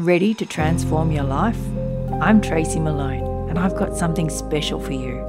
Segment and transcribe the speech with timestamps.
[0.00, 1.60] Ready to transform your life?
[2.20, 5.20] I'm Tracy Malone, and I've got something special for you.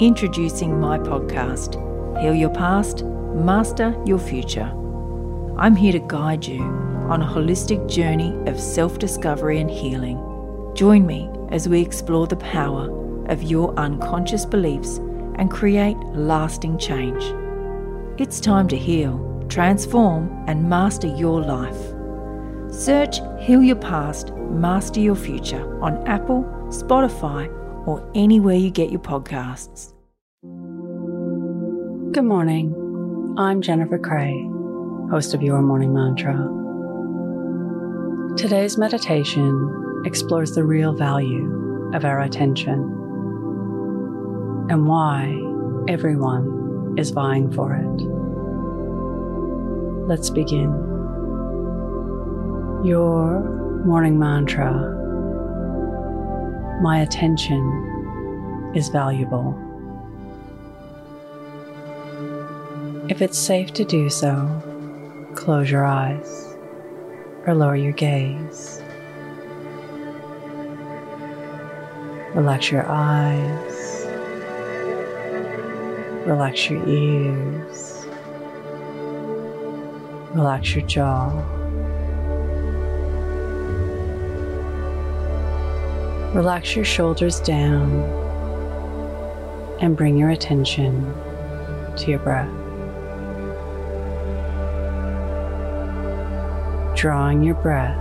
[0.00, 1.74] Introducing my podcast,
[2.18, 4.72] Heal Your Past, Master Your Future.
[5.58, 10.16] I'm here to guide you on a holistic journey of self discovery and healing.
[10.74, 12.88] Join me as we explore the power
[13.28, 14.96] of your unconscious beliefs
[15.34, 17.22] and create lasting change.
[18.18, 21.97] It's time to heal, transform, and master your life.
[22.78, 27.48] Search Heal Your Past, Master Your Future on Apple, Spotify,
[27.88, 29.92] or anywhere you get your podcasts.
[32.12, 33.34] Good morning.
[33.36, 34.32] I'm Jennifer Cray,
[35.10, 36.36] host of Your Morning Mantra.
[38.36, 42.78] Today's meditation explores the real value of our attention
[44.70, 45.36] and why
[45.88, 48.02] everyone is vying for it.
[50.06, 50.87] Let's begin.
[52.84, 53.40] Your
[53.84, 54.72] morning mantra
[56.80, 59.58] My attention is valuable.
[63.08, 64.46] If it's safe to do so,
[65.34, 66.56] close your eyes
[67.48, 68.80] or lower your gaze.
[72.32, 74.06] Relax your eyes.
[76.28, 78.06] Relax your ears.
[80.32, 81.57] Relax your jaw.
[86.38, 87.90] Relax your shoulders down
[89.80, 91.02] and bring your attention
[91.96, 92.48] to your breath.
[96.96, 97.98] Drawing your breath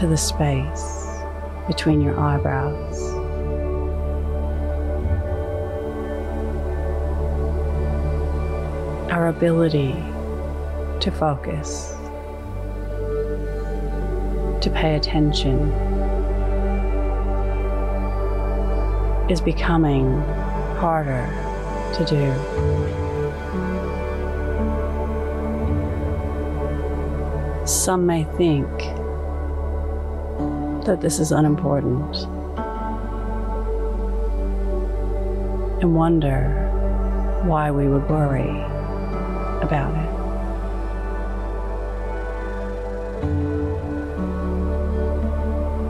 [0.00, 1.06] to the space
[1.68, 3.00] between your eyebrows.
[9.12, 9.92] Our ability
[10.98, 11.94] to focus,
[14.60, 15.85] to pay attention,
[19.28, 20.20] is becoming
[20.78, 21.26] harder
[21.94, 22.32] to do.
[27.66, 28.68] Some may think
[30.84, 32.16] that this is unimportant
[35.82, 36.62] and wonder
[37.44, 38.48] why we would worry
[39.60, 40.06] about it.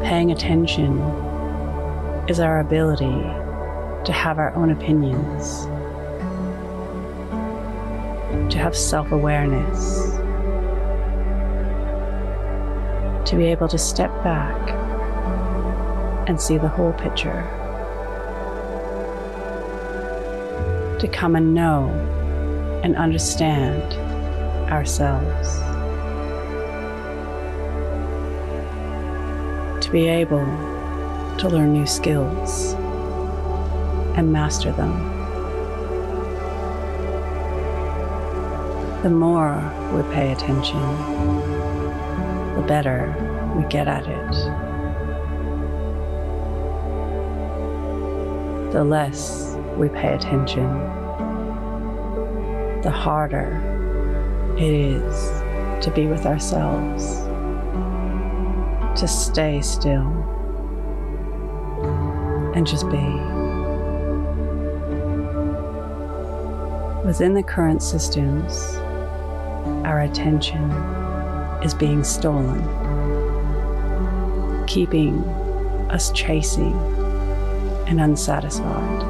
[0.02, 0.98] Paying attention
[2.28, 3.22] is our ability
[4.04, 5.66] to have our own opinions,
[8.52, 10.10] to have self awareness,
[13.30, 14.70] to be able to step back
[16.28, 17.42] and see the whole picture,
[20.98, 21.88] to come and know
[22.82, 23.94] and understand
[24.68, 25.60] ourselves.
[29.84, 30.75] To be able
[31.38, 32.72] to learn new skills
[34.16, 35.12] and master them.
[39.02, 39.60] The more
[39.92, 40.80] we pay attention,
[42.56, 43.14] the better
[43.54, 44.32] we get at it.
[48.72, 50.66] The less we pay attention,
[52.80, 53.60] the harder
[54.56, 57.18] it is to be with ourselves,
[58.98, 60.35] to stay still
[62.56, 62.96] and just be.
[67.06, 68.74] Within the current systems,
[69.86, 70.70] our attention
[71.62, 72.58] is being stolen,
[74.66, 75.22] keeping
[75.90, 76.72] us chasing
[77.86, 79.02] and unsatisfied.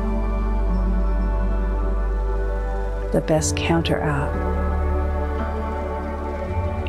[3.13, 4.35] The best counter app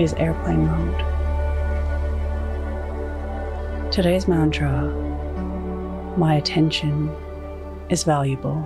[0.01, 1.03] is airplane mode.
[3.93, 5.06] Today's mantra
[6.17, 7.09] my attention
[7.89, 8.65] is valuable.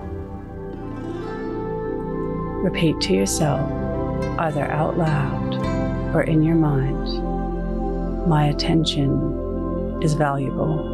[2.64, 3.70] Repeat to yourself,
[4.40, 5.56] either out loud
[6.16, 7.08] or in your mind,
[8.28, 10.88] my attention is valuable.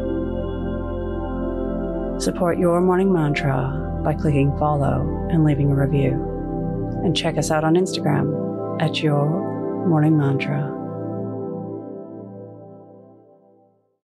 [2.20, 6.14] Support your morning mantra by clicking follow and leaving a review.
[7.04, 10.77] And check us out on Instagram at Your Morning Mantra.